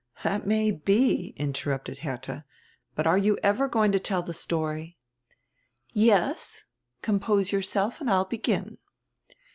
"That 0.23 0.47
may 0.47 0.71
be," 0.71 1.35
interrupted 1.37 1.99
Heitha. 1.99 2.43
"But 2.95 3.05
are 3.05 3.19
you 3.19 3.37
ever 3.43 3.67
going 3.67 3.91
to 3.91 3.99
tell 3.99 4.23
the 4.23 4.33
story?" 4.33 4.97
"Yes, 5.93 6.65
compose 7.03 7.51
yourself 7.51 8.01
and 8.01 8.09
I'll 8.09 8.25
begin. 8.25 8.79